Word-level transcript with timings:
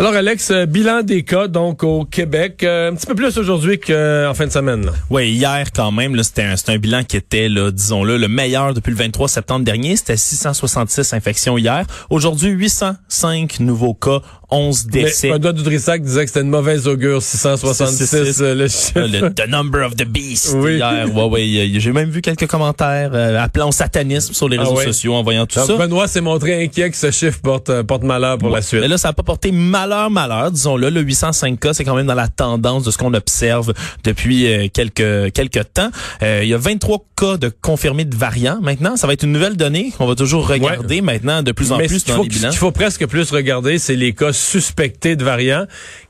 Alors 0.00 0.14
Alex, 0.14 0.50
euh, 0.50 0.64
bilan 0.64 1.02
des 1.02 1.24
cas 1.24 1.46
donc 1.46 1.84
au 1.84 2.06
Québec, 2.06 2.62
euh, 2.62 2.90
un 2.90 2.94
petit 2.94 3.04
peu 3.04 3.14
plus 3.14 3.36
aujourd'hui 3.36 3.78
qu'en 3.78 4.32
fin 4.32 4.46
de 4.46 4.50
semaine. 4.50 4.90
Oui, 5.10 5.30
hier 5.30 5.66
quand 5.76 5.92
même, 5.92 6.16
c'était 6.22 6.44
un, 6.44 6.54
un, 6.68 6.78
bilan 6.78 7.04
qui 7.04 7.18
était, 7.18 7.50
disons-le, 7.70 8.16
le 8.16 8.26
meilleur 8.26 8.72
depuis 8.72 8.92
le 8.92 8.96
23 8.96 9.28
septembre 9.28 9.62
dernier. 9.62 9.96
C'était 9.96 10.16
666 10.16 11.12
infections 11.12 11.58
hier. 11.58 11.84
Aujourd'hui, 12.08 12.48
805 12.48 13.60
nouveaux 13.60 13.92
cas 13.92 14.22
11 14.50 14.86
décès. 14.86 15.30
Mais 15.30 15.38
Doigt 15.38 15.52
Dudrissac 15.52 16.02
disait 16.02 16.22
que 16.22 16.28
c'était 16.28 16.42
une 16.42 16.50
mauvaise 16.50 16.86
augure, 16.86 17.22
666 17.22 18.42
euh, 18.42 18.54
le 18.54 18.68
chiffre. 18.68 19.00
Le, 19.00 19.32
the 19.32 19.48
number 19.48 19.84
of 19.86 19.96
the 19.96 20.04
beast 20.04 20.54
oui. 20.54 20.76
hier. 20.76 21.14
Ouais, 21.14 21.24
ouais, 21.24 21.70
j'ai 21.74 21.92
même 21.92 22.10
vu 22.10 22.20
quelques 22.20 22.46
commentaires 22.46 23.10
euh, 23.12 23.38
appelant 23.40 23.68
au 23.68 23.72
satanisme 23.72 24.34
sur 24.34 24.48
les 24.48 24.58
réseaux 24.58 24.72
ah 24.74 24.78
ouais. 24.78 24.84
sociaux 24.84 25.14
en 25.14 25.22
voyant 25.22 25.46
tout 25.46 25.58
Donc, 25.58 25.66
ça. 25.68 25.76
Benoît 25.76 26.08
s'est 26.08 26.20
montré 26.20 26.62
inquiet 26.62 26.90
que 26.90 26.96
ce 26.96 27.10
chiffre 27.10 27.40
porte, 27.40 27.70
euh, 27.70 27.82
porte 27.82 28.02
malheur 28.02 28.38
pour 28.38 28.50
la 28.50 28.62
suite. 28.62 28.80
Mais 28.80 28.88
là, 28.88 28.98
ça 28.98 29.08
n'a 29.08 29.12
pas 29.12 29.22
porté 29.22 29.52
malheur, 29.52 30.10
malheur, 30.10 30.50
disons-le. 30.50 30.90
Le 30.90 31.00
805 31.00 31.58
cas, 31.58 31.72
c'est 31.74 31.84
quand 31.84 31.94
même 31.94 32.06
dans 32.06 32.14
la 32.14 32.28
tendance 32.28 32.84
de 32.84 32.90
ce 32.90 32.98
qu'on 32.98 33.14
observe 33.14 33.72
depuis 34.04 34.52
euh, 34.52 34.68
quelques 34.72 35.32
quelques 35.32 35.72
temps. 35.72 35.90
Il 36.22 36.48
y 36.48 36.54
a 36.54 36.58
23 36.58 37.04
cas 37.20 37.36
de 37.36 37.50
confirmés 37.60 38.06
de 38.06 38.16
variants. 38.16 38.58
Maintenant, 38.62 38.96
ça 38.96 39.06
va 39.06 39.12
être 39.12 39.24
une 39.24 39.32
nouvelle 39.32 39.56
donnée 39.56 39.92
qu'on 39.96 40.06
va 40.06 40.14
toujours 40.14 40.48
regarder 40.48 40.96
ouais. 40.96 41.00
maintenant 41.02 41.42
de 41.42 41.52
plus 41.52 41.70
en 41.70 41.76
Mais 41.76 41.86
plus 41.86 42.04
dans 42.04 42.16
faut, 42.16 42.22
les 42.22 42.28
bilans. 42.30 42.48
Ce 42.48 42.48
qu'il 42.48 42.58
faut 42.58 42.72
presque 42.72 43.06
plus 43.06 43.30
regarder, 43.30 43.78
c'est 43.78 43.96
les 43.96 44.14
cas 44.14 44.32
suspectés 44.32 45.16
de 45.16 45.24
variants 45.24 45.66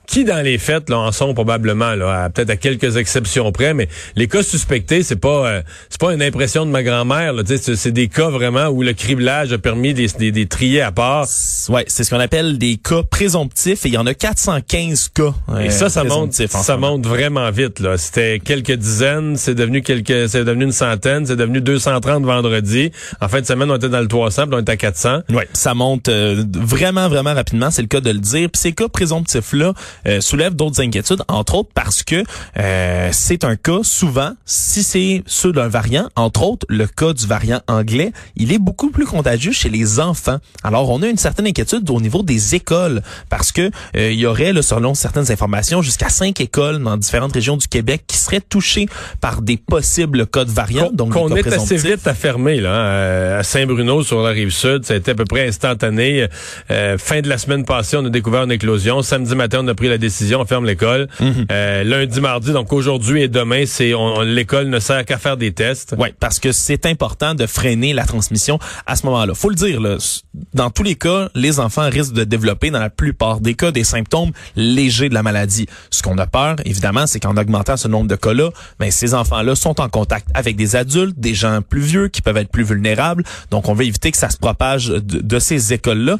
qui, 0.07 0.25
dans 0.25 0.41
les 0.43 0.57
faits, 0.57 0.89
là, 0.89 0.99
en 0.99 1.11
sont 1.11 1.33
probablement, 1.33 1.95
là, 1.95 2.29
peut-être 2.29 2.49
à 2.49 2.55
quelques 2.57 2.97
exceptions 2.97 3.51
près, 3.51 3.73
mais 3.73 3.87
les 4.15 4.27
cas 4.27 4.43
suspectés, 4.43 5.03
c'est 5.03 5.15
pas, 5.15 5.47
euh, 5.47 5.61
c'est 5.89 5.99
pas 5.99 6.13
une 6.13 6.21
impression 6.21 6.65
de 6.65 6.71
ma 6.71 6.83
grand-mère. 6.83 7.33
C'est 7.45 7.91
des 7.91 8.07
cas 8.07 8.29
vraiment 8.29 8.67
où 8.67 8.81
le 8.83 8.93
criblage 8.93 9.53
a 9.53 9.57
permis 9.57 9.93
des, 9.93 10.07
des, 10.07 10.31
des 10.31 10.45
trier 10.47 10.81
à 10.81 10.91
part. 10.91 11.27
Ouais, 11.69 11.85
c'est 11.87 12.03
ce 12.03 12.09
qu'on 12.09 12.19
appelle 12.19 12.57
des 12.57 12.77
cas 12.77 13.03
présomptifs. 13.03 13.85
Et 13.85 13.89
il 13.89 13.93
y 13.93 13.97
en 13.97 14.05
a 14.05 14.13
415 14.13 15.09
cas. 15.09 15.33
Et 15.61 15.69
ça, 15.69 15.89
ça 15.89 16.03
monte, 16.03 16.33
ça 16.33 16.77
monte 16.77 17.05
vraiment 17.05 17.49
vite. 17.51 17.79
Là, 17.79 17.97
c'était 17.97 18.39
quelques 18.39 18.73
dizaines, 18.73 19.37
c'est 19.37 19.55
devenu 19.55 19.81
quelques, 19.81 20.29
c'est 20.29 20.43
devenu 20.43 20.65
une 20.65 20.71
centaine, 20.71 21.25
c'est 21.25 21.35
devenu 21.35 21.61
230 21.61 22.25
vendredi. 22.25 22.91
En 23.21 23.27
fin 23.27 23.41
de 23.41 23.45
semaine, 23.45 23.71
on 23.71 23.75
était 23.75 23.89
dans 23.89 24.01
le 24.01 24.07
300, 24.07 24.47
puis 24.47 24.55
on 24.55 24.59
était 24.59 24.71
à 24.73 24.77
400. 24.77 25.21
Ouais, 25.29 25.47
ça 25.53 25.73
monte 25.73 26.09
euh, 26.09 26.43
vraiment, 26.53 27.07
vraiment 27.07 27.33
rapidement. 27.33 27.71
C'est 27.71 27.81
le 27.81 27.87
cas 27.87 28.01
de 28.01 28.11
le 28.11 28.19
dire. 28.19 28.49
Puis 28.51 28.59
ces 28.61 28.73
cas 28.73 28.87
présomptifs 28.87 29.53
là. 29.53 29.73
Euh, 30.07 30.21
soulève 30.21 30.55
d'autres 30.55 30.81
inquiétudes, 30.81 31.21
entre 31.27 31.55
autres 31.55 31.69
parce 31.73 32.03
que 32.03 32.23
euh, 32.57 33.09
c'est 33.11 33.43
un 33.43 33.55
cas 33.55 33.79
souvent, 33.83 34.31
si 34.45 34.83
c'est 34.83 35.23
ceux 35.25 35.51
d'un 35.51 35.67
variant, 35.67 36.09
entre 36.15 36.43
autres 36.43 36.65
le 36.69 36.87
cas 36.87 37.13
du 37.13 37.27
variant 37.27 37.61
anglais, 37.67 38.11
il 38.35 38.51
est 38.51 38.59
beaucoup 38.59 38.89
plus 38.89 39.05
contagieux 39.05 39.51
chez 39.51 39.69
les 39.69 39.99
enfants. 39.99 40.37
Alors 40.63 40.89
on 40.89 41.01
a 41.01 41.07
une 41.07 41.17
certaine 41.17 41.47
inquiétude 41.47 41.89
au 41.89 42.01
niveau 42.01 42.23
des 42.23 42.55
écoles 42.55 43.01
parce 43.29 43.51
que 43.51 43.69
euh, 43.95 44.11
il 44.11 44.19
y 44.19 44.25
aurait, 44.25 44.53
là, 44.53 44.61
selon 44.61 44.93
certaines 44.93 45.31
informations, 45.31 45.81
jusqu'à 45.81 46.09
cinq 46.09 46.41
écoles 46.41 46.81
dans 46.81 46.97
différentes 46.97 47.33
régions 47.33 47.57
du 47.57 47.67
Québec 47.67 48.03
qui 48.07 48.17
seraient 48.17 48.41
touchées 48.41 48.87
par 49.19 49.41
des 49.41 49.57
possibles 49.57 50.27
cas 50.27 50.45
de 50.45 50.51
variants. 50.51 50.89
Qu'on, 50.89 50.95
donc 50.95 51.13
qu'on 51.13 51.35
est 51.35 51.47
assez 51.47 51.77
vite 51.77 52.07
à 52.07 52.13
fermer 52.13 52.59
là, 52.59 53.37
à 53.37 53.43
Saint-Bruno 53.43 54.03
sur 54.03 54.21
la 54.21 54.29
rive 54.29 54.49
sud, 54.49 54.85
ça 54.85 54.93
a 54.93 54.97
été 54.97 55.11
à 55.11 55.15
peu 55.15 55.25
près 55.25 55.47
instantané. 55.47 56.27
Euh, 56.69 56.97
fin 56.97 57.21
de 57.21 57.29
la 57.29 57.37
semaine 57.37 57.65
passée, 57.65 57.97
on 57.97 58.05
a 58.05 58.09
découvert 58.09 58.43
une 58.43 58.51
éclosion. 58.51 59.01
Samedi 59.01 59.35
matin, 59.35 59.59
on 59.61 59.67
a 59.67 59.75
pris 59.81 59.89
la 59.89 59.97
décision, 59.97 60.41
on 60.41 60.45
ferme 60.45 60.67
l'école. 60.67 61.07
Mm-hmm. 61.19 61.45
Euh, 61.51 61.83
lundi, 61.83 62.21
mardi, 62.21 62.53
donc 62.53 62.71
aujourd'hui 62.71 63.23
et 63.23 63.27
demain, 63.27 63.63
c'est 63.65 63.93
l'école 64.23 64.67
ne 64.67 64.77
sert 64.77 65.03
qu'à 65.05 65.17
faire 65.17 65.37
des 65.37 65.53
tests. 65.53 65.95
Oui, 65.97 66.09
parce 66.19 66.37
que 66.37 66.51
c'est 66.51 66.85
important 66.85 67.33
de 67.33 67.47
freiner 67.47 67.91
la 67.91 68.05
transmission 68.05 68.59
à 68.85 68.95
ce 68.95 69.07
moment-là. 69.07 69.33
Faut 69.33 69.49
le 69.49 69.55
dire, 69.55 69.81
là, 69.81 69.97
dans 70.53 70.69
tous 70.69 70.83
les 70.83 70.93
cas, 70.93 71.29
les 71.33 71.59
enfants 71.59 71.89
risquent 71.89 72.13
de 72.13 72.23
développer, 72.23 72.69
dans 72.69 72.79
la 72.79 72.91
plupart 72.91 73.39
des 73.41 73.55
cas, 73.55 73.71
des 73.71 73.83
symptômes 73.83 74.29
légers 74.55 75.09
de 75.09 75.15
la 75.15 75.23
maladie. 75.23 75.65
Ce 75.89 76.03
qu'on 76.03 76.19
a 76.19 76.27
peur, 76.27 76.57
évidemment, 76.63 77.07
c'est 77.07 77.19
qu'en 77.19 77.35
augmentant 77.35 77.75
ce 77.75 77.87
nombre 77.87 78.07
de 78.07 78.15
cas-là, 78.15 78.51
ben, 78.79 78.91
ces 78.91 79.15
enfants-là 79.15 79.55
sont 79.55 79.81
en 79.81 79.89
contact 79.89 80.27
avec 80.35 80.57
des 80.57 80.75
adultes, 80.75 81.19
des 81.19 81.33
gens 81.33 81.61
plus 81.67 81.81
vieux 81.81 82.07
qui 82.07 82.21
peuvent 82.21 82.37
être 82.37 82.51
plus 82.51 82.63
vulnérables. 82.63 83.23
Donc, 83.49 83.67
on 83.67 83.73
veut 83.73 83.85
éviter 83.85 84.11
que 84.11 84.17
ça 84.17 84.29
se 84.29 84.37
propage 84.37 84.89
de, 84.89 84.99
de 84.99 85.39
ces 85.39 85.73
écoles-là 85.73 86.17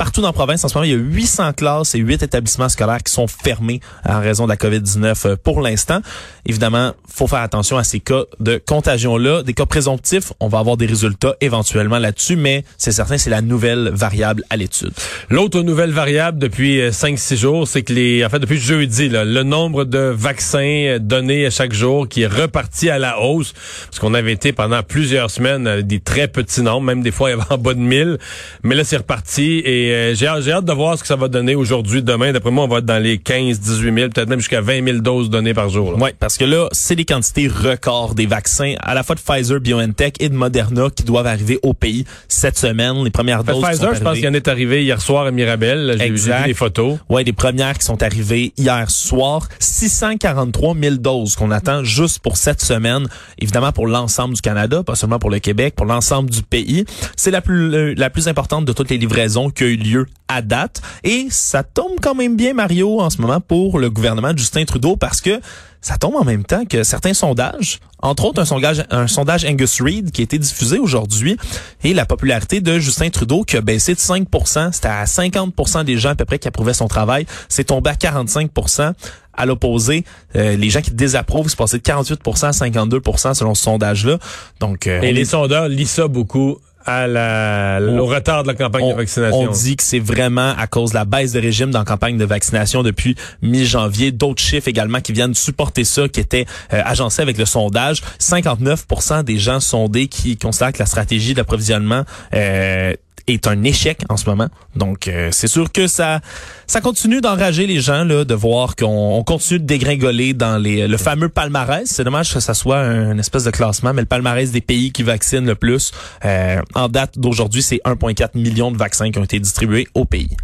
partout 0.00 0.22
dans 0.22 0.28
la 0.28 0.32
province, 0.32 0.64
en 0.64 0.68
ce 0.68 0.78
moment, 0.78 0.84
il 0.84 0.92
y 0.92 0.94
a 0.94 0.96
800 0.96 1.52
classes 1.52 1.94
et 1.94 1.98
8 1.98 2.22
établissements 2.22 2.70
scolaires 2.70 3.02
qui 3.02 3.12
sont 3.12 3.26
fermés 3.26 3.80
en 4.08 4.18
raison 4.18 4.44
de 4.44 4.48
la 4.48 4.56
COVID-19 4.56 5.36
pour 5.36 5.60
l'instant. 5.60 6.00
Évidemment, 6.46 6.94
faut 7.06 7.26
faire 7.26 7.40
attention 7.40 7.76
à 7.76 7.84
ces 7.84 8.00
cas 8.00 8.22
de 8.38 8.58
contagion-là. 8.66 9.42
Des 9.42 9.52
cas 9.52 9.66
présomptifs, 9.66 10.32
on 10.40 10.48
va 10.48 10.58
avoir 10.58 10.78
des 10.78 10.86
résultats 10.86 11.34
éventuellement 11.42 11.98
là-dessus, 11.98 12.36
mais 12.36 12.64
c'est 12.78 12.92
certain, 12.92 13.18
c'est 13.18 13.28
la 13.28 13.42
nouvelle 13.42 13.90
variable 13.92 14.42
à 14.48 14.56
l'étude. 14.56 14.92
L'autre 15.28 15.60
nouvelle 15.60 15.90
variable 15.90 16.38
depuis 16.38 16.80
5-6 16.80 17.36
jours, 17.36 17.68
c'est 17.68 17.82
que 17.82 17.92
les, 17.92 18.24
en 18.24 18.30
fait, 18.30 18.38
depuis 18.38 18.58
jeudi, 18.58 19.10
là, 19.10 19.26
le 19.26 19.42
nombre 19.42 19.84
de 19.84 19.98
vaccins 19.98 20.96
donnés 20.98 21.44
à 21.44 21.50
chaque 21.50 21.74
jour 21.74 22.08
qui 22.08 22.22
est 22.22 22.26
reparti 22.26 22.88
à 22.88 22.98
la 22.98 23.20
hausse, 23.20 23.52
parce 23.84 23.98
qu'on 23.98 24.14
avait 24.14 24.32
été 24.32 24.54
pendant 24.54 24.82
plusieurs 24.82 25.30
semaines 25.30 25.82
des 25.82 26.00
très 26.00 26.26
petits 26.26 26.62
nombres, 26.62 26.86
même 26.86 27.02
des 27.02 27.10
fois 27.10 27.28
il 27.28 27.36
y 27.36 27.38
avait 27.38 27.52
en 27.52 27.58
bas 27.58 27.74
de 27.74 27.80
1000, 27.80 28.16
mais 28.62 28.74
là 28.74 28.82
c'est 28.82 28.96
reparti 28.96 29.60
et 29.62 29.89
euh, 29.90 30.14
j'ai, 30.14 30.30
j'ai 30.40 30.52
hâte 30.52 30.64
de 30.64 30.72
voir 30.72 30.96
ce 30.96 31.02
que 31.02 31.08
ça 31.08 31.16
va 31.16 31.28
donner 31.28 31.54
aujourd'hui, 31.54 32.02
demain. 32.02 32.32
D'après 32.32 32.50
moi, 32.50 32.64
on 32.64 32.68
va 32.68 32.78
être 32.78 32.84
dans 32.84 33.02
les 33.02 33.18
15, 33.18 33.60
18 33.60 33.94
000, 33.94 34.08
peut-être 34.10 34.28
même 34.28 34.40
jusqu'à 34.40 34.60
20 34.60 34.84
000 34.84 34.98
doses 34.98 35.30
données 35.30 35.54
par 35.54 35.68
jour. 35.68 35.94
Oui, 35.98 36.10
parce 36.18 36.36
que 36.36 36.44
là, 36.44 36.68
c'est 36.72 36.94
les 36.94 37.04
quantités 37.04 37.48
records 37.48 38.14
des 38.14 38.26
vaccins, 38.26 38.74
à 38.80 38.94
la 38.94 39.02
fois 39.02 39.14
de 39.14 39.20
Pfizer, 39.20 39.60
BioNTech 39.60 40.16
et 40.20 40.28
de 40.28 40.34
Moderna 40.34 40.88
qui 40.94 41.04
doivent 41.04 41.26
arriver 41.26 41.58
au 41.62 41.74
pays 41.74 42.04
cette 42.28 42.58
semaine. 42.58 43.04
Les 43.04 43.10
premières 43.10 43.44
doses. 43.44 43.62
Pfizer, 43.62 43.94
je 43.94 44.00
pense 44.00 44.14
qu'il 44.14 44.24
y 44.24 44.28
en 44.28 44.34
est 44.34 44.48
arrivé 44.48 44.84
hier 44.84 45.00
soir 45.00 45.26
à 45.26 45.30
Mirabel. 45.30 45.96
J'ai, 45.98 46.10
vu 46.10 46.44
des 46.46 46.54
photos. 46.54 46.98
Ouais, 47.08 47.24
les 47.24 47.32
premières 47.32 47.78
qui 47.78 47.84
sont 47.84 48.02
arrivées 48.02 48.52
hier 48.56 48.90
soir. 48.90 49.48
643 49.58 50.74
000 50.80 50.96
doses 50.96 51.36
qu'on 51.36 51.50
attend 51.50 51.84
juste 51.84 52.20
pour 52.20 52.36
cette 52.36 52.62
semaine. 52.62 53.06
Évidemment 53.38 53.72
pour 53.72 53.86
l'ensemble 53.86 54.34
du 54.34 54.40
Canada, 54.40 54.82
pas 54.82 54.94
seulement 54.94 55.18
pour 55.18 55.30
le 55.30 55.38
Québec, 55.38 55.74
pour 55.76 55.86
l'ensemble 55.86 56.30
du 56.30 56.42
pays. 56.42 56.84
C'est 57.16 57.30
la 57.30 57.40
plus 57.40 57.94
la 57.94 58.10
plus 58.10 58.28
importante 58.28 58.64
de 58.64 58.72
toutes 58.72 58.90
les 58.90 58.98
livraisons 58.98 59.50
qui 59.50 59.64
a 59.64 59.66
eu 59.66 59.76
lieu 59.80 60.06
à 60.28 60.42
date. 60.42 60.80
Et 61.04 61.26
ça 61.30 61.62
tombe 61.62 61.98
quand 62.00 62.14
même 62.14 62.36
bien, 62.36 62.54
Mario, 62.54 63.00
en 63.00 63.10
ce 63.10 63.20
moment 63.20 63.40
pour 63.40 63.78
le 63.78 63.90
gouvernement 63.90 64.32
de 64.32 64.38
Justin 64.38 64.64
Trudeau 64.64 64.96
parce 64.96 65.20
que 65.20 65.40
ça 65.82 65.96
tombe 65.96 66.14
en 66.16 66.24
même 66.24 66.44
temps 66.44 66.64
que 66.66 66.82
certains 66.82 67.14
sondages, 67.14 67.80
entre 68.02 68.26
autres 68.26 68.40
un 68.40 68.44
sondage, 68.44 68.84
un 68.90 69.06
sondage 69.06 69.46
Angus 69.46 69.80
Reid 69.80 70.10
qui 70.10 70.20
a 70.20 70.24
été 70.24 70.38
diffusé 70.38 70.78
aujourd'hui, 70.78 71.38
et 71.82 71.94
la 71.94 72.04
popularité 72.04 72.60
de 72.60 72.78
Justin 72.78 73.08
Trudeau 73.08 73.44
qui 73.44 73.56
a 73.56 73.62
baissé 73.62 73.94
de 73.94 73.98
5 73.98 74.28
C'était 74.72 74.88
à 74.88 75.04
50% 75.04 75.84
des 75.84 75.96
gens 75.96 76.10
à 76.10 76.14
peu 76.14 76.26
près 76.26 76.38
qui 76.38 76.48
approuvaient 76.48 76.74
son 76.74 76.88
travail. 76.88 77.26
C'est 77.48 77.64
tombé 77.64 77.90
à 77.90 77.94
45% 77.94 78.92
à 79.32 79.46
l'opposé, 79.46 80.04
euh, 80.36 80.56
les 80.56 80.68
gens 80.68 80.82
qui 80.82 80.90
désapprouvent, 80.90 81.48
c'est 81.48 81.56
passé 81.56 81.78
de 81.78 81.82
48% 81.82 82.46
à 82.46 82.50
52% 82.50 83.34
selon 83.34 83.54
ce 83.54 83.62
sondage-là. 83.62 84.18
Donc, 84.58 84.86
euh, 84.86 85.00
Et 85.00 85.12
les 85.12 85.24
sondeurs 85.24 85.68
lisent 85.68 85.90
ça 85.90 86.08
beaucoup 86.08 86.58
à 86.86 87.06
la, 87.06 87.80
au 87.80 88.06
retard 88.06 88.42
de 88.42 88.48
la 88.48 88.54
campagne 88.54 88.84
on, 88.84 88.90
de 88.90 88.96
vaccination. 88.96 89.40
On 89.40 89.50
dit 89.50 89.76
que 89.76 89.82
c'est 89.82 89.98
vraiment 89.98 90.54
à 90.56 90.66
cause 90.66 90.90
de 90.90 90.94
la 90.94 91.04
baisse 91.04 91.32
de 91.32 91.40
régime 91.40 91.70
dans 91.70 91.80
la 91.80 91.84
campagne 91.84 92.16
de 92.16 92.24
vaccination 92.24 92.82
depuis 92.82 93.16
mi-janvier. 93.42 94.12
D'autres 94.12 94.42
chiffres 94.42 94.68
également 94.68 95.00
qui 95.00 95.12
viennent 95.12 95.34
supporter 95.34 95.84
ça, 95.84 96.08
qui 96.08 96.20
étaient 96.20 96.46
euh, 96.72 96.80
agencés 96.84 97.22
avec 97.22 97.38
le 97.38 97.44
sondage. 97.44 98.02
59% 98.18 99.24
des 99.24 99.38
gens 99.38 99.60
sondés 99.60 100.08
qui 100.08 100.36
considèrent 100.36 100.72
que 100.72 100.78
la 100.78 100.86
stratégie 100.86 101.34
d'approvisionnement 101.34 102.04
euh, 102.34 102.94
est 103.26 103.46
un 103.46 103.62
échec 103.64 104.00
en 104.08 104.16
ce 104.16 104.28
moment. 104.28 104.48
Donc, 104.76 105.08
euh, 105.08 105.28
c'est 105.32 105.46
sûr 105.46 105.72
que 105.72 105.86
ça 105.86 106.20
ça 106.66 106.80
continue 106.80 107.20
d'enrager 107.20 107.66
les 107.66 107.80
gens 107.80 108.04
là, 108.04 108.24
de 108.24 108.34
voir 108.34 108.76
qu'on 108.76 109.22
continue 109.24 109.60
de 109.60 109.64
dégringoler 109.64 110.34
dans 110.34 110.56
les 110.56 110.86
le 110.86 110.96
fameux 110.96 111.28
palmarès. 111.28 111.82
C'est 111.84 112.04
dommage 112.04 112.32
que 112.32 112.40
ça 112.40 112.54
soit 112.54 112.78
un, 112.78 113.18
espèce 113.18 113.44
de 113.44 113.50
classement, 113.50 113.92
mais 113.92 114.02
le 114.02 114.06
palmarès 114.06 114.50
des 114.50 114.60
pays 114.60 114.92
qui 114.92 115.02
vaccinent 115.02 115.46
le 115.46 115.54
plus. 115.54 115.92
Euh, 116.24 116.60
en 116.74 116.88
date 116.88 117.18
d'aujourd'hui, 117.18 117.62
c'est 117.62 117.80
1,4 117.84 118.30
million 118.34 118.70
de 118.70 118.76
vaccins 118.76 119.10
qui 119.10 119.18
ont 119.18 119.24
été 119.24 119.40
distribués 119.40 119.88
au 119.94 120.04
pays. 120.04 120.36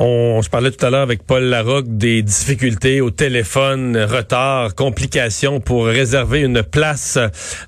On, 0.00 0.40
je 0.42 0.48
parlais 0.48 0.70
tout 0.70 0.86
à 0.86 0.90
l'heure 0.90 1.02
avec 1.02 1.24
Paul 1.24 1.42
Larocque 1.42 1.88
des 1.88 2.22
difficultés 2.22 3.00
au 3.00 3.10
téléphone, 3.10 3.96
retard, 3.96 4.76
complications 4.76 5.58
pour 5.58 5.86
réserver 5.86 6.40
une 6.42 6.62
place 6.62 7.18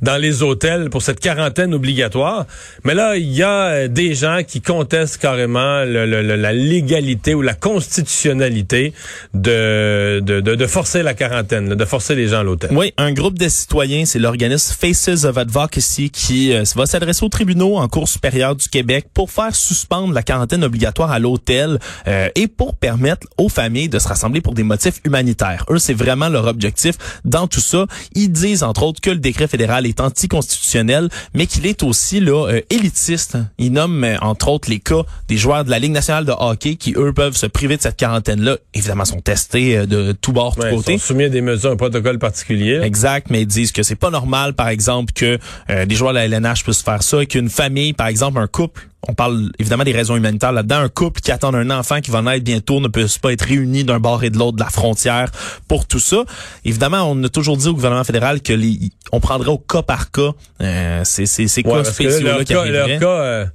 dans 0.01 0.17
les 0.17 0.45
hôtels 0.45 0.91
pour 0.91 1.03
cette 1.03 1.19
quarantaine 1.19 1.75
obligatoire. 1.75 2.47
Mais 2.85 2.95
là, 2.95 3.17
il 3.17 3.33
y 3.33 3.43
a 3.43 3.89
des 3.89 4.15
gens 4.15 4.43
qui 4.47 4.61
contestent 4.61 5.19
carrément 5.19 5.85
le, 5.85 6.07
le, 6.07 6.23
la 6.23 6.53
légalité 6.53 7.35
ou 7.35 7.43
la 7.43 7.55
constitutionnalité 7.55 8.93
de, 9.35 10.21
de, 10.21 10.41
de, 10.41 10.67
forcer 10.67 11.03
la 11.03 11.15
quarantaine, 11.15 11.75
de 11.75 11.85
forcer 11.85 12.15
les 12.15 12.29
gens 12.29 12.41
à 12.41 12.43
l'hôtel. 12.45 12.71
Oui, 12.73 12.93
un 12.97 13.13
groupe 13.13 13.39
de 13.39 13.49
citoyens, 13.49 14.05
c'est 14.05 14.21
l'organisme 14.21 14.73
Faces 14.79 15.25
of 15.25 15.37
Advocacy 15.37 16.11
qui 16.11 16.53
euh, 16.53 16.63
va 16.77 16.87
s'adresser 16.87 17.25
aux 17.25 17.29
tribunaux 17.29 17.77
en 17.77 17.89
Cour 17.89 18.09
supérieure 18.09 18.55
du 18.55 18.69
Québec 18.69 19.07
pour 19.13 19.33
faire 19.33 19.55
suspendre 19.55 20.15
la 20.15 20.23
quarantaine 20.23 20.63
obligatoire 20.63 21.11
à 21.11 21.19
l'hôtel. 21.19 21.81
Euh, 22.07 22.20
euh, 22.21 22.29
et 22.35 22.49
pour 22.49 22.77
permettre 22.77 23.27
aux 23.39 23.49
familles 23.49 23.89
de 23.89 23.99
se 23.99 24.09
rassembler 24.09 24.41
pour 24.41 24.55
des 24.55 24.63
motifs 24.63 25.01
humanitaires. 25.05 25.65
Eux, 25.71 25.79
c'est 25.79 25.95
vraiment 25.95 26.29
leur 26.29 26.47
objectif 26.47 26.97
dans 27.25 27.47
tout 27.47 27.61
ça. 27.61 27.87
Ils 28.15 28.31
disent, 28.31 28.63
entre 28.63 28.83
autres, 28.83 29.01
que 29.01 29.11
le 29.11 29.19
décret 29.19 29.49
fédéral 29.49 29.87
est 29.87 30.01
anticonstitutionnel, 30.01 31.09
mais 31.35 31.47
qu'il 31.47 31.67
est 31.67 31.83
aussi 31.83 32.21
là 32.21 32.49
euh, 32.49 32.61
élitiste. 32.71 33.39
Ils 33.59 33.73
nomment, 33.73 34.05
euh, 34.05 34.19
entre 34.21 34.49
autres, 34.49 34.71
les 34.71 34.81
cas 34.81 35.03
des 35.29 35.37
joueurs 35.37 35.65
de 35.65 35.71
la 35.71 35.79
Ligue 35.79 35.93
nationale 35.93 36.25
de 36.25 36.33
hockey 36.33 36.77
qui, 36.77 36.95
eux, 36.97 37.13
peuvent 37.13 37.37
se 37.37 37.47
priver 37.47 37.77
de 37.77 37.83
cette 37.83 37.97
quarantaine-là. 37.97 38.57
Évidemment, 38.75 39.05
sont 39.05 39.21
testés 39.21 39.87
de 39.87 40.13
tout 40.13 40.33
bord, 40.33 40.55
tout 40.55 40.63
côté. 40.63 40.95
Ils 40.95 41.01
sont 41.01 41.07
soumis 41.07 41.25
à 41.25 41.29
des 41.29 41.41
mesures, 41.41 41.71
un 41.71 41.77
protocole 41.77 42.19
particulier. 42.19 42.81
Exact, 42.83 43.29
mais 43.31 43.43
ils 43.43 43.47
disent 43.47 43.73
que 43.73 43.83
c'est 43.83 43.95
pas 43.95 44.11
normal, 44.11 44.55
par 44.55 44.69
exemple, 44.69 45.13
que 45.13 45.39
des 45.69 45.95
joueurs 45.95 46.13
de 46.13 46.19
la 46.19 46.25
LNH 46.27 46.65
puissent 46.65 46.83
faire 46.83 47.03
ça, 47.03 47.25
qu'une 47.25 47.49
famille, 47.49 47.93
par 47.93 48.07
exemple, 48.07 48.39
un 48.39 48.47
couple 48.47 48.89
on 49.09 49.15
parle 49.15 49.51
évidemment 49.59 49.85
des 49.85 49.93
raisons 49.93 50.17
humanitaires 50.17 50.53
là-dedans. 50.53 50.79
Un 50.79 50.89
couple 50.89 51.21
qui 51.21 51.33
attend 51.33 51.55
un 51.55 51.71
enfant 51.71 52.01
qui 52.01 52.11
va 52.11 52.23
naître 52.23 52.45
bientôt 52.45 52.81
ne 52.81 52.89
peut 52.89 53.07
pas 53.21 53.33
être 53.33 53.43
réuni 53.47 53.85
d'un 53.85 53.99
bord 53.99 54.23
et 54.25 54.31
de 54.31 54.39
l'autre 54.39 54.57
de 54.57 54.63
la 54.63 54.71
frontière 54.71 55.31
pour 55.69 55.87
tout 55.87 55.99
ça. 55.99 56.25
Évidemment, 56.65 57.11
on 57.11 57.23
a 57.25 57.29
toujours 57.29 57.57
dit 57.57 57.69
au 57.69 57.75
gouvernement 57.75 58.05
fédéral 58.05 58.43
que 58.43 58.53
les, 58.53 58.79
on 59.13 59.21
prendrait 59.21 59.51
au 59.51 59.59
cas 59.59 59.83
par 59.83 60.11
cas 60.11 60.33
euh, 60.61 61.03
ces, 61.05 61.27
ces, 61.27 61.49
ces 61.49 61.63
cas 61.63 61.85
spéciaux 61.85 62.27
là, 62.27 62.39
qui 62.45 62.53
cas, 62.53 62.65
leur 62.65 62.99
cas, 62.99 63.07
euh, 63.07 63.47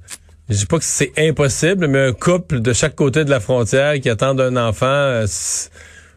je 0.48 0.58
dis 0.58 0.66
pas 0.66 0.78
que 0.78 0.84
c'est 0.84 1.12
impossible, 1.18 1.86
mais 1.86 2.08
un 2.08 2.12
couple 2.12 2.60
de 2.60 2.72
chaque 2.72 2.94
côté 2.94 3.24
de 3.24 3.30
la 3.30 3.40
frontière 3.40 4.00
qui 4.00 4.08
attend 4.08 4.38
un 4.38 4.56
enfant. 4.56 4.86
Euh, 4.86 5.26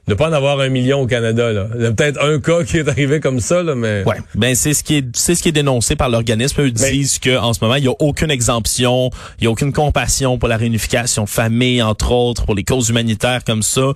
ne 0.10 0.16
pas 0.16 0.30
en 0.30 0.34
avoir 0.34 0.60
un 0.60 0.70
million 0.70 1.02
au 1.02 1.08
Canada. 1.08 1.52
Là. 1.52 1.68
Il 1.76 1.84
y 1.84 1.86
a 1.86 1.92
peut-être 1.92 2.24
un 2.24 2.40
cas 2.40 2.64
qui 2.64 2.78
est 2.78 2.88
arrivé 2.88 3.20
comme 3.20 3.40
ça, 3.40 3.64
là, 3.64 3.76
mais. 3.76 4.04
Ouais. 4.06 4.18
Ben 4.36 4.56
c'est 4.56 4.74
ce 4.74 4.84
qui 4.84 4.98
est 4.98 5.06
c'est 5.14 5.36
ce 5.36 5.44
qui 5.44 5.50
est 5.50 5.54
dénoncé 5.54 5.96
par 5.96 6.10
l'organisme. 6.10 6.62
Ils 6.66 6.74
disent 6.74 7.20
que 7.20 7.38
en 7.38 7.54
ce 7.54 7.60
moment 7.62 7.76
il 7.76 7.86
y 7.86 7.88
a 7.88 7.96
aucune 8.00 8.32
exemption, 8.32 9.10
il 9.40 9.46
y 9.46 9.48
a 9.48 9.52
aucune 9.52 9.74
compassion 9.74 10.38
pour 10.38 10.50
la 10.50 10.58
réunification 10.58 11.24
de 11.24 11.30
famille, 11.30 11.82
entre 11.82 12.12
autres, 12.12 12.46
pour 12.46 12.56
les 12.56 12.64
causes 12.64 12.90
humanitaires 12.90 13.44
comme 13.44 13.64
ça. 13.64 13.94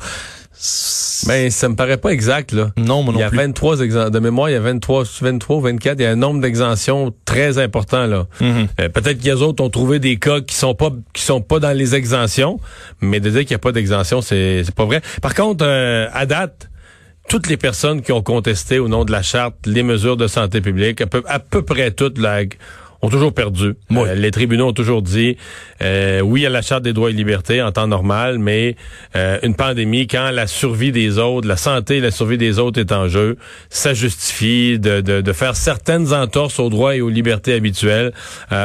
Ben, 1.25 1.49
ça 1.49 1.67
me 1.69 1.75
paraît 1.75 1.97
pas 1.97 2.11
exact, 2.11 2.51
là. 2.51 2.71
Non, 2.77 3.03
moi 3.03 3.13
non 3.13 3.19
Il 3.19 3.21
y 3.21 3.25
a 3.25 3.29
23 3.29 3.81
exemptions. 3.81 4.09
De 4.09 4.19
mémoire, 4.19 4.49
il 4.49 4.53
y 4.53 4.55
a 4.55 4.59
23, 4.59 5.03
23, 5.21 5.61
24. 5.61 5.99
Il 5.99 6.03
y 6.03 6.05
a 6.05 6.11
un 6.11 6.15
nombre 6.15 6.41
d'exemptions 6.41 7.13
très 7.25 7.57
important, 7.57 8.05
là. 8.05 8.27
Mm-hmm. 8.39 8.67
Euh, 8.81 8.89
peut-être 8.89 9.17
qu'il 9.17 9.27
y 9.27 9.31
a 9.31 9.35
autres 9.35 9.63
ont 9.63 9.69
trouvé 9.69 9.99
des 9.99 10.17
cas 10.17 10.41
qui 10.41 10.55
sont 10.55 10.75
pas, 10.75 10.91
qui 11.13 11.23
sont 11.23 11.41
pas 11.41 11.59
dans 11.59 11.75
les 11.75 11.95
exemptions. 11.95 12.59
Mais 13.01 13.19
de 13.19 13.29
dire 13.29 13.41
qu'il 13.41 13.49
n'y 13.49 13.55
a 13.55 13.59
pas 13.59 13.71
d'exemption, 13.71 14.21
c'est, 14.21 14.63
c'est 14.63 14.75
pas 14.75 14.85
vrai. 14.85 15.01
Par 15.21 15.33
contre, 15.33 15.65
euh, 15.65 16.07
à 16.13 16.25
date, 16.25 16.69
toutes 17.29 17.47
les 17.47 17.57
personnes 17.57 18.01
qui 18.01 18.11
ont 18.11 18.21
contesté 18.21 18.79
au 18.79 18.87
nom 18.87 19.05
de 19.05 19.11
la 19.11 19.21
charte 19.21 19.55
les 19.65 19.83
mesures 19.83 20.17
de 20.17 20.27
santé 20.27 20.61
publique, 20.61 21.01
à 21.01 21.07
peu, 21.07 21.23
à 21.25 21.39
peu 21.39 21.61
près 21.63 21.91
toutes, 21.91 22.17
là, 22.17 22.41
ont 23.03 23.09
toujours 23.09 23.33
perdu. 23.33 23.75
Euh, 23.91 24.15
les 24.15 24.31
tribunaux 24.31 24.69
ont 24.69 24.73
toujours 24.73 25.01
dit, 25.01 25.37
euh, 25.81 26.21
oui, 26.21 26.45
a 26.45 26.49
la 26.49 26.61
charte 26.61 26.83
des 26.83 26.93
droits 26.93 27.09
et 27.09 27.13
libertés 27.13 27.61
en 27.61 27.71
temps 27.71 27.87
normal, 27.87 28.39
mais 28.39 28.77
euh, 29.15 29.37
une 29.43 29.55
pandémie, 29.55 30.07
quand 30.07 30.31
la 30.31 30.47
survie 30.47 30.93
des 30.93 31.19
autres, 31.19 31.47
la 31.47 31.57
santé 31.57 31.97
et 31.97 31.99
la 31.99 32.11
survie 32.11 32.37
des 32.37 32.59
autres 32.59 32.79
est 32.79 32.93
en 32.93 33.09
jeu, 33.09 33.37
ça 33.69 33.93
justifie 33.93 34.79
de, 34.79 35.01
de, 35.01 35.19
de 35.19 35.33
faire 35.33 35.57
certaines 35.57 36.13
entorses 36.13 36.59
aux 36.59 36.69
droits 36.69 36.95
et 36.95 37.01
aux 37.01 37.09
libertés 37.09 37.53
habituelles 37.53 38.13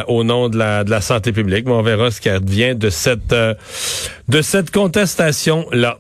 au 0.07 0.23
nom 0.23 0.49
de 0.49 0.57
la, 0.57 0.85
de 0.85 0.91
la 0.91 1.01
santé 1.01 1.33
publique. 1.33 1.67
Mais 1.67 1.73
on 1.73 1.83
verra 1.83 2.11
ce 2.11 2.21
qui 2.21 2.29
advient 2.29 2.77
de 2.77 2.91
cette, 2.91 3.35
de 3.35 4.43
cette 4.43 4.71
contestation-là. 4.71 5.99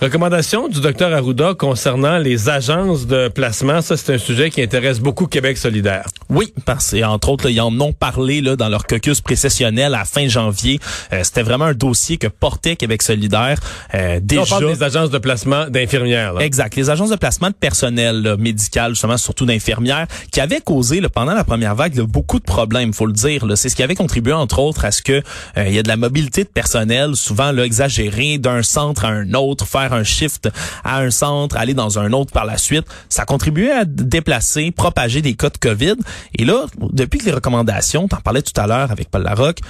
Recommandation 0.00 0.68
du 0.68 0.80
docteur 0.80 1.12
Arruda 1.12 1.54
concernant 1.54 2.18
les 2.18 2.48
agences 2.48 3.06
de 3.06 3.28
placement, 3.28 3.80
ça 3.80 3.96
c'est 3.96 4.14
un 4.14 4.18
sujet 4.18 4.50
qui 4.50 4.62
intéresse 4.62 5.00
beaucoup 5.00 5.26
Québec 5.26 5.56
solidaire. 5.56 6.06
Oui, 6.30 6.52
parce 6.64 6.90
que 6.90 7.04
entre 7.04 7.30
autres, 7.30 7.48
ils 7.48 7.60
en 7.60 7.78
ont 7.80 7.92
parlé 7.92 8.40
là, 8.40 8.56
dans 8.56 8.68
leur 8.68 8.86
caucus 8.86 9.20
précessionnel 9.20 9.94
à 9.94 10.04
fin 10.04 10.28
janvier. 10.28 10.78
Euh, 11.12 11.22
c'était 11.24 11.42
vraiment 11.42 11.66
un 11.66 11.74
dossier 11.74 12.18
que 12.18 12.26
portait 12.26 12.76
Québec 12.76 13.02
solidaire. 13.02 13.58
Euh, 13.94 14.20
déjà... 14.22 14.42
on 14.42 14.46
parle 14.46 14.74
des 14.74 14.82
agences 14.82 15.10
de 15.10 15.18
placement 15.18 15.68
d'infirmières. 15.68 16.40
Exact, 16.40 16.76
les 16.76 16.90
agences 16.90 17.10
de 17.10 17.16
placement 17.16 17.48
de 17.48 17.54
personnel 17.54 18.36
médical, 18.38 18.92
justement 18.92 19.16
surtout 19.16 19.46
d'infirmières, 19.46 20.06
qui 20.30 20.40
avaient 20.40 20.60
causé 20.60 21.00
là, 21.00 21.08
pendant 21.08 21.34
la 21.34 21.44
première 21.44 21.74
vague 21.74 21.98
beaucoup 22.00 22.38
de 22.38 22.44
problèmes, 22.44 22.92
faut 22.92 23.06
le 23.06 23.12
dire. 23.12 23.44
C'est 23.56 23.68
ce 23.68 23.76
qui 23.76 23.82
avait 23.82 23.94
contribué 23.94 24.32
entre 24.32 24.58
autres 24.58 24.84
à 24.84 24.90
ce 24.90 25.02
que 25.02 25.22
euh, 25.56 25.64
il 25.66 25.72
y 25.72 25.78
a 25.78 25.82
de 25.82 25.88
la 25.88 25.96
mobilité 25.96 26.44
de 26.44 26.48
personnel, 26.48 27.16
souvent 27.16 27.52
là, 27.52 27.64
exagérée 27.64 28.38
d'un 28.38 28.62
centre 28.62 29.04
à 29.04 29.08
un 29.08 29.34
autre, 29.34 29.66
faire 29.66 29.92
un 29.92 30.04
shift 30.04 30.48
à 30.84 30.98
un 30.98 31.10
centre, 31.10 31.56
aller 31.56 31.74
dans 31.74 31.98
un 31.98 32.12
autre 32.12 32.32
par 32.32 32.44
la 32.44 32.58
suite. 32.58 32.84
Ça 33.08 33.24
contribuait 33.24 33.72
à 33.72 33.84
déplacer, 33.84 34.70
propager 34.70 35.22
des 35.22 35.34
cas 35.34 35.50
de 35.50 35.58
COVID. 35.58 35.96
Et 36.36 36.44
là, 36.44 36.66
depuis 36.92 37.18
que 37.18 37.24
les 37.24 37.32
recommandations, 37.32 38.08
t'en 38.08 38.20
parlais 38.20 38.42
tout 38.42 38.58
à 38.60 38.66
l'heure 38.66 38.90
avec 38.90 39.10
Paul 39.10 39.22
Larocque, 39.22 39.60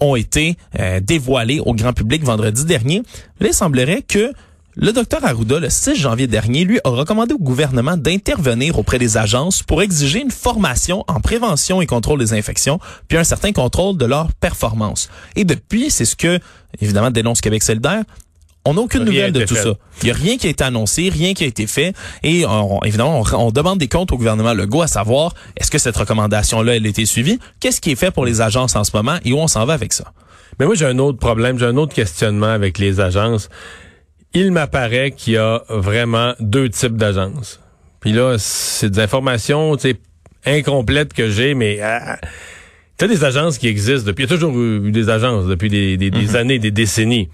ont 0.00 0.16
été 0.16 0.56
euh, 0.78 1.00
dévoilées 1.00 1.60
au 1.60 1.74
grand 1.74 1.92
public 1.92 2.22
vendredi 2.22 2.64
dernier, 2.64 3.02
il 3.40 3.52
semblerait 3.52 4.02
que 4.02 4.32
le 4.80 4.92
docteur 4.92 5.24
Arruda, 5.24 5.58
le 5.58 5.70
6 5.70 5.96
janvier 5.96 6.28
dernier, 6.28 6.64
lui 6.64 6.78
a 6.84 6.90
recommandé 6.90 7.34
au 7.34 7.38
gouvernement 7.38 7.96
d'intervenir 7.96 8.78
auprès 8.78 9.00
des 9.00 9.16
agences 9.16 9.64
pour 9.64 9.82
exiger 9.82 10.20
une 10.20 10.30
formation 10.30 11.04
en 11.08 11.18
prévention 11.18 11.82
et 11.82 11.86
contrôle 11.86 12.20
des 12.20 12.32
infections, 12.32 12.78
puis 13.08 13.18
un 13.18 13.24
certain 13.24 13.50
contrôle 13.50 13.96
de 13.96 14.06
leur 14.06 14.32
performance. 14.34 15.10
Et 15.34 15.44
depuis, 15.44 15.90
c'est 15.90 16.04
ce 16.04 16.14
que, 16.14 16.38
évidemment, 16.80 17.10
dénonce 17.10 17.40
Québec 17.40 17.64
solidaire, 17.64 18.04
on 18.68 18.74
n'a 18.74 18.80
aucune 18.80 19.04
nouvelle 19.04 19.32
de 19.32 19.44
tout 19.44 19.54
ça. 19.54 19.74
Il 20.02 20.06
n'y 20.06 20.10
a 20.10 20.14
rien 20.14 20.36
qui 20.36 20.46
a 20.46 20.50
été 20.50 20.62
annoncé, 20.62 21.08
rien 21.08 21.34
qui 21.34 21.44
a 21.44 21.46
été 21.46 21.66
fait. 21.66 21.94
Et 22.22 22.44
évidemment, 22.84 23.24
on, 23.32 23.50
demande 23.50 23.78
des 23.78 23.88
comptes 23.88 24.12
au 24.12 24.16
gouvernement 24.16 24.52
Legault 24.52 24.82
à 24.82 24.86
savoir 24.86 25.34
est-ce 25.56 25.70
que 25.70 25.78
cette 25.78 25.96
recommandation-là, 25.96 26.76
elle 26.76 26.86
a 26.86 26.88
été 26.88 27.06
suivie? 27.06 27.38
Qu'est-ce 27.60 27.80
qui 27.80 27.92
est 27.92 27.96
fait 27.96 28.10
pour 28.10 28.24
les 28.24 28.40
agences 28.40 28.76
en 28.76 28.84
ce 28.84 28.90
moment 28.94 29.18
et 29.24 29.32
où 29.32 29.38
on 29.38 29.48
s'en 29.48 29.64
va 29.64 29.72
avec 29.72 29.92
ça? 29.92 30.12
Mais 30.58 30.66
moi, 30.66 30.74
j'ai 30.74 30.86
un 30.86 30.98
autre 30.98 31.18
problème, 31.18 31.58
j'ai 31.58 31.66
un 31.66 31.76
autre 31.76 31.94
questionnement 31.94 32.46
avec 32.46 32.78
les 32.78 33.00
agences. 33.00 33.48
Il 34.34 34.52
m'apparaît 34.52 35.12
qu'il 35.12 35.34
y 35.34 35.36
a 35.38 35.62
vraiment 35.68 36.34
deux 36.40 36.68
types 36.68 36.96
d'agences. 36.96 37.60
Puis 38.00 38.12
là, 38.12 38.36
c'est 38.38 38.90
des 38.90 39.00
informations 39.00 39.76
incomplètes 40.44 41.12
que 41.12 41.30
j'ai, 41.30 41.54
mais... 41.54 41.80
Ah, 41.80 42.18
tu 42.98 43.04
as 43.04 43.08
des 43.08 43.24
agences 43.24 43.58
qui 43.58 43.68
existent 43.68 44.06
depuis... 44.06 44.24
Il 44.24 44.30
y 44.30 44.32
a 44.32 44.36
toujours 44.36 44.58
eu 44.58 44.90
des 44.90 45.08
agences 45.08 45.46
depuis 45.46 45.68
des, 45.68 45.96
mm-hmm. 45.96 46.36
années, 46.36 46.58
des 46.58 46.72
décennies. 46.72 47.28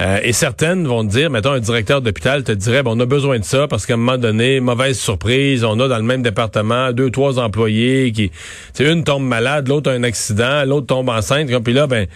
Euh, 0.00 0.18
et 0.22 0.32
certaines 0.32 0.86
vont 0.86 1.06
te 1.06 1.10
dire, 1.10 1.30
mettons, 1.30 1.52
un 1.52 1.60
directeur 1.60 2.02
d'hôpital 2.02 2.44
te 2.44 2.52
dirait, 2.52 2.82
bon, 2.82 2.96
on 2.96 3.00
a 3.00 3.06
besoin 3.06 3.38
de 3.38 3.44
ça 3.44 3.66
parce 3.66 3.86
qu'à 3.86 3.94
un 3.94 3.96
moment 3.96 4.18
donné, 4.18 4.60
mauvaise 4.60 4.98
surprise, 4.98 5.64
on 5.64 5.80
a 5.80 5.88
dans 5.88 5.96
le 5.96 6.02
même 6.02 6.22
département 6.22 6.92
deux, 6.92 7.10
trois 7.10 7.38
employés 7.38 8.12
qui, 8.12 8.30
c'est 8.74 8.90
une 8.90 9.04
tombe 9.04 9.24
malade, 9.24 9.68
l'autre 9.68 9.90
a 9.90 9.94
un 9.94 10.02
accident, 10.02 10.64
l'autre 10.66 10.86
tombe 10.86 11.08
enceinte, 11.08 11.48
puis 11.64 11.72
là, 11.72 11.86
ben, 11.86 12.06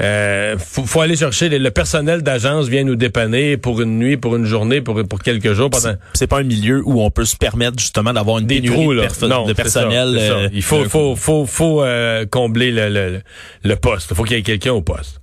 euh, 0.00 0.56
faut, 0.58 1.00
aller 1.00 1.16
chercher 1.16 1.48
le 1.48 1.70
personnel 1.70 2.22
d'agence 2.22 2.68
vient 2.68 2.84
nous 2.84 2.96
dépanner 2.96 3.56
pour 3.56 3.80
une 3.80 3.98
nuit, 3.98 4.16
pour 4.16 4.36
une 4.36 4.44
journée, 4.44 4.80
pour 4.80 5.00
pour 5.08 5.20
quelques 5.20 5.52
jours. 5.52 5.70
Pendant... 5.70 5.94
C'est 6.14 6.26
pas 6.26 6.38
un 6.38 6.44
milieu 6.44 6.82
où 6.84 7.02
on 7.02 7.10
peut 7.10 7.24
se 7.24 7.36
permettre 7.36 7.78
justement 7.78 8.12
d'avoir 8.12 8.38
une 8.38 8.46
Des 8.46 8.62
trous, 8.62 8.94
de 8.94 9.00
personnel. 9.00 10.16
Euh, 10.18 10.48
Il 10.52 10.62
faut, 10.62 10.84
faut, 10.84 11.16
faut, 11.16 11.46
faut, 11.46 11.84
combler 12.30 12.70
le, 12.70 12.88
le, 12.88 13.20
le 13.64 13.76
poste. 13.76 14.08
Il 14.10 14.16
faut 14.16 14.24
qu'il 14.24 14.36
y 14.36 14.40
ait 14.40 14.42
quelqu'un 14.42 14.72
au 14.72 14.82
poste. 14.82 15.17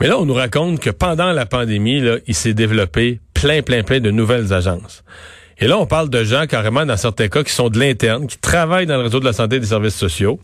Mais 0.00 0.08
là, 0.08 0.18
on 0.18 0.24
nous 0.24 0.34
raconte 0.34 0.80
que 0.80 0.90
pendant 0.90 1.32
la 1.32 1.46
pandémie, 1.46 2.00
là, 2.00 2.16
il 2.26 2.34
s'est 2.34 2.54
développé 2.54 3.20
plein, 3.32 3.62
plein, 3.62 3.82
plein 3.82 4.00
de 4.00 4.10
nouvelles 4.10 4.52
agences. 4.52 5.04
Et 5.58 5.66
là, 5.66 5.78
on 5.78 5.86
parle 5.86 6.10
de 6.10 6.24
gens 6.24 6.46
carrément, 6.46 6.84
dans 6.84 6.96
certains 6.96 7.28
cas, 7.28 7.44
qui 7.44 7.52
sont 7.52 7.68
de 7.68 7.78
l'interne, 7.78 8.26
qui 8.26 8.38
travaillent 8.38 8.86
dans 8.86 8.96
le 8.96 9.04
réseau 9.04 9.20
de 9.20 9.24
la 9.24 9.32
santé 9.32 9.56
et 9.56 9.60
des 9.60 9.66
services 9.66 9.94
sociaux, 9.94 10.40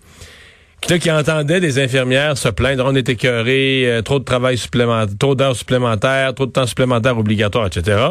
qui, 0.80 0.90
là, 0.90 0.98
qui 0.98 1.10
entendaient 1.10 1.60
des 1.60 1.78
infirmières 1.78 2.38
se 2.38 2.48
plaindre, 2.48 2.84
on 2.86 2.94
est 2.94 3.08
écœuré, 3.08 3.84
euh, 3.86 4.02
trop 4.02 4.18
de 4.18 4.24
travail 4.24 4.56
supplémentaire, 4.56 5.14
trop 5.18 5.34
d'heures 5.34 5.56
supplémentaires, 5.56 6.34
trop 6.34 6.46
de 6.46 6.52
temps 6.52 6.66
supplémentaire 6.66 7.18
obligatoire, 7.18 7.66
etc. 7.66 8.08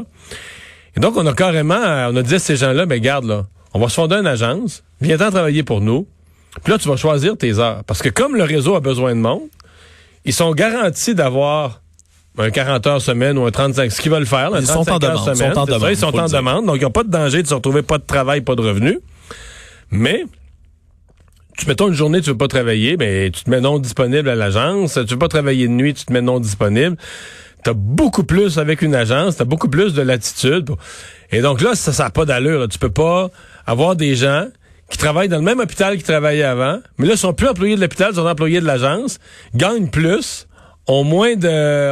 Et 0.96 1.00
donc, 1.00 1.16
on 1.18 1.26
a 1.26 1.34
carrément, 1.34 1.80
on 2.12 2.16
a 2.16 2.22
dit 2.22 2.36
à 2.36 2.40
ces 2.40 2.58
gens-là, 2.58 2.86
ben 2.86 3.00
garde, 3.00 3.26
là, 3.26 3.46
on 3.74 3.80
va 3.80 3.88
se 3.88 3.96
fonder 3.96 4.16
une 4.16 4.28
agence, 4.28 4.84
viens-t'en 5.00 5.32
travailler 5.32 5.64
pour 5.64 5.80
nous, 5.80 6.06
puis 6.64 6.74
là, 6.74 6.80
tu 6.80 6.90
vas 6.90 6.98
choisir 6.98 7.38
tes 7.38 7.60
heures. 7.60 7.84
Parce 7.86 8.02
que 8.02 8.10
comme 8.10 8.36
le 8.36 8.44
réseau 8.44 8.76
a 8.76 8.80
besoin 8.80 9.16
de 9.16 9.22
monde, 9.22 9.48
ils 10.26 10.34
sont 10.34 10.52
garantis 10.52 11.16
d'avoir 11.16 11.82
un 12.38 12.52
40 12.52 12.88
heures 12.88 13.02
semaine 13.02 13.38
ou 13.38 13.46
un 13.46 13.52
35, 13.52 13.92
ce 13.92 14.02
qu'ils 14.02 14.12
veulent 14.12 14.26
faire. 14.26 14.52
ils 14.58 14.66
sont 14.66 14.90
en 14.90 14.98
demande. 14.98 15.36
Semaine, 15.36 15.54
sont 15.54 15.60
en 15.60 15.66
demande, 15.66 15.90
ils 15.90 15.98
sont 15.98 16.18
en 16.18 16.28
demande, 16.28 16.66
donc 16.66 16.78
ils 16.78 16.84
n'ont 16.84 16.92
pas 16.92 17.04
de 17.04 17.10
danger 17.10 17.44
de 17.44 17.48
se 17.48 17.54
retrouver 17.54 17.82
pas 17.82 17.98
de 17.98 18.04
travail, 18.04 18.42
pas 18.42 18.56
de 18.56 18.62
revenus. 18.62 19.00
Mais 19.92 20.24
tu 21.58 21.68
mettons 21.68 21.90
une 21.90 21.94
journée, 21.94 22.22
tu 22.22 22.30
veux 22.30 22.38
pas 22.38 22.48
travailler, 22.48 22.96
ben 22.96 23.32
tu 23.32 23.44
te 23.44 23.50
mets 23.50 23.60
non 23.60 23.80
disponible 23.80 24.30
à 24.30 24.36
l'agence. 24.36 24.94
Tu 24.94 25.14
veux 25.14 25.20
pas 25.20 25.28
travailler 25.28 25.68
de 25.68 25.74
nuit, 25.74 25.94
tu 25.94 26.06
te 26.06 26.14
mets 26.14 26.22
non 26.22 26.40
disponible. 26.40 26.96
T'as 27.64 27.74
beaucoup 27.74 28.24
plus 28.24 28.58
avec 28.58 28.82
une 28.82 28.96
agence, 28.96 29.36
t'as 29.36 29.44
beaucoup 29.44 29.68
plus 29.68 29.94
de 29.94 30.02
latitude. 30.02 30.70
Et 31.32 31.42
donc 31.42 31.60
là, 31.62 31.76
ça 31.76 32.04
n'a 32.04 32.10
pas 32.10 32.24
d'allure. 32.24 32.70
Tu 32.70 32.80
peux 32.80 32.92
pas 32.92 33.30
avoir 33.66 33.98
des 33.98 34.16
gens 34.16 34.46
qui 34.90 34.98
travaillent 34.98 35.30
dans 35.30 35.38
le 35.38 35.44
même 35.44 35.60
hôpital 35.60 35.96
qu'ils 35.96 36.04
travaillaient 36.04 36.44
avant, 36.44 36.80
mais 36.98 37.08
là, 37.08 37.16
sont 37.16 37.34
plus 37.34 37.48
employés 37.48 37.76
de 37.76 37.82
l'hôpital, 37.82 38.14
sont 38.14 38.26
employés 38.26 38.60
de 38.60 38.66
l'agence, 38.66 39.20
gagnent 39.56 39.90
plus, 39.90 40.48
ont 40.88 41.04
moins 41.04 41.36
de... 41.36 41.90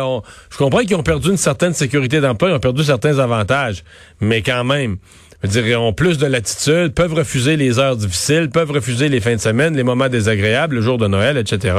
je 0.49 0.57
comprends 0.57 0.79
qu'ils 0.79 0.95
ont 0.95 1.03
perdu 1.03 1.29
une 1.29 1.37
certaine 1.37 1.73
sécurité 1.73 2.19
d'emploi, 2.19 2.49
ils 2.49 2.55
ont 2.55 2.59
perdu 2.59 2.83
certains 2.83 3.19
avantages, 3.19 3.83
mais 4.19 4.41
quand 4.41 4.63
même... 4.63 4.97
Je 5.43 5.49
veux 5.49 5.61
dire, 5.61 5.79
ont 5.79 5.93
plus 5.93 6.17
de 6.17 6.25
latitude, 6.25 6.95
peuvent 6.95 7.13
refuser 7.13 7.57
les 7.57 7.77
heures 7.77 7.95
difficiles, 7.95 8.49
peuvent 8.49 8.71
refuser 8.71 9.07
les 9.07 9.19
fins 9.19 9.35
de 9.35 9.39
semaine, 9.39 9.75
les 9.75 9.83
moments 9.83 10.09
désagréables, 10.09 10.73
le 10.73 10.81
jour 10.81 10.97
de 10.97 11.07
Noël, 11.07 11.37
etc. 11.37 11.75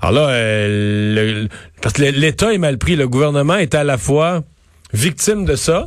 Alors 0.00 0.26
là, 0.26 0.30
euh, 0.30 1.46
parce 1.80 1.94
que 1.94 2.02
l'État 2.02 2.52
est 2.52 2.58
mal 2.58 2.78
pris. 2.78 2.96
Le 2.96 3.06
gouvernement 3.06 3.54
est 3.54 3.76
à 3.76 3.84
la 3.84 3.98
fois 3.98 4.42
victime 4.92 5.44
de 5.44 5.54
ça, 5.54 5.86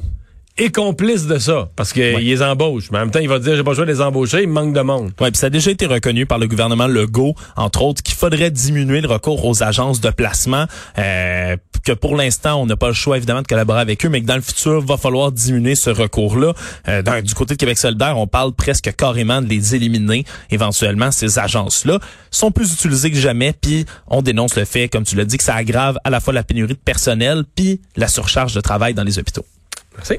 et 0.58 0.72
complice 0.72 1.28
de 1.28 1.38
ça, 1.38 1.70
parce 1.76 1.92
qu'ils 1.92 2.16
les 2.16 2.42
embauchent. 2.42 2.90
Mais 2.92 3.00
en 3.00 3.02
même 3.02 3.12
temps, 3.12 3.20
il 3.20 3.28
va 3.28 3.40
dire, 3.40 3.58
j'ai 3.58 3.64
pas 3.64 3.72
besoin 3.72 3.86
de 3.86 3.92
les 3.92 4.00
embaucher, 4.00 4.44
il 4.44 4.48
manque 4.48 4.74
de 4.74 4.82
monde. 4.82 5.12
Oui, 5.20 5.32
puis 5.32 5.38
ça 5.38 5.48
a 5.48 5.50
déjà 5.50 5.70
été 5.72 5.86
reconnu 5.86 6.26
par 6.26 6.40
le 6.40 6.48
gouvernement 6.48 6.88
Legault, 6.88 7.36
entre 7.58 7.82
autres, 7.82 8.02
qu'il 8.02 8.16
faudrait 8.16 8.52
diminuer 8.52 9.02
le 9.02 9.08
recours 9.10 9.44
aux 9.46 9.64
agences 9.64 10.00
de 10.00 10.10
placement, 10.12 10.66
euh, 10.98 11.58
que 11.84 11.92
pour 11.92 12.16
l'instant, 12.16 12.62
on 12.62 12.66
n'a 12.66 12.78
pas 12.78 12.88
le 12.88 12.94
choix, 12.94 13.18
évidemment, 13.18 13.42
de 13.42 13.48
collaborer 13.48 13.82
avec 13.82 14.06
eux, 14.06 14.10
mais 14.10 14.22
que 14.22 14.28
dans 14.28 14.36
le 14.36 14.42
futur, 14.42 14.80
va 14.80 14.96
falloir 14.96 15.34
diminuer 15.34 15.76
ce 15.76 15.90
recours-là. 15.90 16.54
Euh, 16.88 17.22
du 17.22 17.34
côté 17.34 17.56
de 17.56 17.60
Québec 17.60 17.78
solidaire, 17.78 18.18
on 18.18 18.28
parle 18.28 18.54
presque 18.54 18.96
carrément 18.96 19.42
de 19.42 19.50
les 19.50 19.76
éliminer, 19.76 20.24
éventuellement, 20.52 21.12
ces 21.12 21.38
agences-là. 21.38 22.00
sont 22.32 22.52
plus 22.52 22.74
utilisées 22.74 23.12
que 23.12 23.18
jamais, 23.18 23.54
puis 23.54 23.86
on 24.08 24.22
dénonce 24.22 24.56
le 24.56 24.64
fait, 24.64 24.88
comme 24.88 25.04
tu 25.04 25.18
l'as 25.18 25.26
dit, 25.26 25.38
que 25.38 25.44
ça 25.44 25.56
aggrave 25.56 25.98
à 26.06 26.10
la 26.10 26.22
fois 26.22 26.34
la 26.34 26.44
pénurie 26.44 26.74
de 26.74 26.80
personnel, 26.80 27.44
puis 27.56 27.82
la 27.98 28.08
surcharge 28.08 28.54
de 28.54 28.62
travail 28.62 28.94
dans 28.94 29.04
les 29.04 29.20
hôpitaux. 29.20 29.46